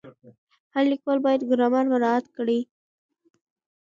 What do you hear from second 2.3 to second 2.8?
کړي.